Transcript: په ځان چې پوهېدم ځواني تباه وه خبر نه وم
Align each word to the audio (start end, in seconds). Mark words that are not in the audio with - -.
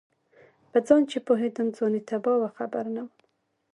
په 0.71 0.77
ځان 0.87 1.01
چې 1.11 1.17
پوهېدم 1.27 1.67
ځواني 1.77 2.01
تباه 2.09 2.37
وه 2.41 2.49
خبر 2.57 2.85
نه 2.95 3.01
وم 3.05 3.13